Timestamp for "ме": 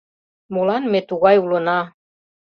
0.91-0.99